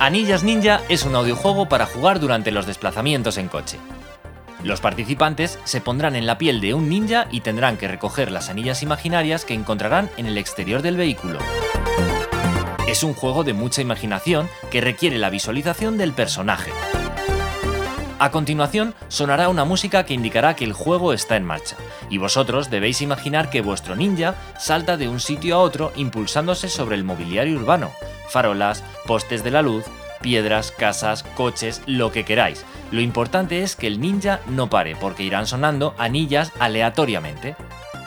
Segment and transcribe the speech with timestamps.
[0.00, 3.76] Anillas Ninja es un audiojuego para jugar durante los desplazamientos en coche.
[4.64, 8.48] Los participantes se pondrán en la piel de un ninja y tendrán que recoger las
[8.48, 11.38] anillas imaginarias que encontrarán en el exterior del vehículo.
[12.88, 16.70] Es un juego de mucha imaginación que requiere la visualización del personaje.
[18.18, 21.76] A continuación, sonará una música que indicará que el juego está en marcha,
[22.08, 26.96] y vosotros debéis imaginar que vuestro ninja salta de un sitio a otro impulsándose sobre
[26.96, 27.90] el mobiliario urbano,
[28.30, 29.84] farolas, postes de la luz,
[30.20, 32.64] piedras, casas, coches, lo que queráis.
[32.90, 37.56] Lo importante es que el ninja no pare porque irán sonando anillas aleatoriamente.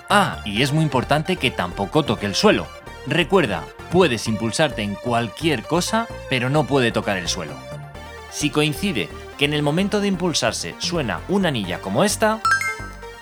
[0.09, 2.67] Ah, y es muy importante que tampoco toque el suelo.
[3.07, 7.53] Recuerda, puedes impulsarte en cualquier cosa, pero no puede tocar el suelo.
[8.31, 12.41] Si coincide que en el momento de impulsarse suena una anilla como esta,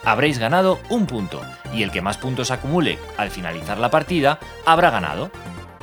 [0.03, 1.41] habréis ganado un punto
[1.73, 5.31] y el que más puntos acumule al finalizar la partida habrá ganado.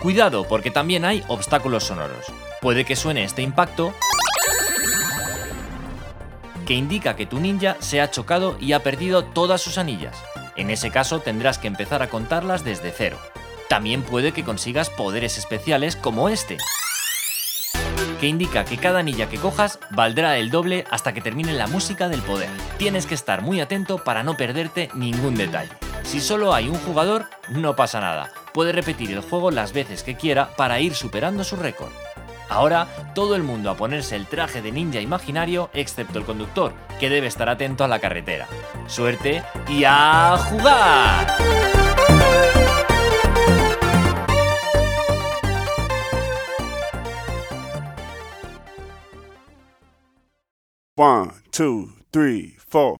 [0.00, 2.26] Cuidado porque también hay obstáculos sonoros.
[2.60, 3.92] Puede que suene este impacto
[6.66, 10.16] que indica que tu ninja se ha chocado y ha perdido todas sus anillas.
[10.56, 13.18] En ese caso tendrás que empezar a contarlas desde cero.
[13.68, 16.58] También puede que consigas poderes especiales como este,
[18.20, 22.08] que indica que cada anilla que cojas valdrá el doble hasta que termine la música
[22.08, 22.50] del poder.
[22.76, 25.70] Tienes que estar muy atento para no perderte ningún detalle.
[26.02, 28.32] Si solo hay un jugador, no pasa nada.
[28.58, 31.92] Puede repetir el juego las veces que quiera para ir superando su récord.
[32.48, 37.08] Ahora, todo el mundo a ponerse el traje de ninja imaginario, excepto el conductor, que
[37.08, 38.48] debe estar atento a la carretera.
[38.88, 41.36] Suerte y a jugar.
[50.96, 52.96] One, two, three, four.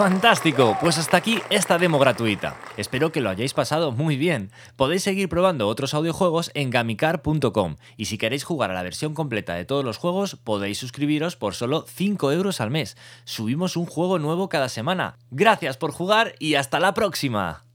[0.00, 2.56] Fantástico, pues hasta aquí esta demo gratuita.
[2.78, 4.50] Espero que lo hayáis pasado muy bien.
[4.76, 9.52] Podéis seguir probando otros audiojuegos en gamicar.com y si queréis jugar a la versión completa
[9.56, 12.96] de todos los juegos podéis suscribiros por solo 5 euros al mes.
[13.24, 15.18] Subimos un juego nuevo cada semana.
[15.30, 17.69] Gracias por jugar y hasta la próxima.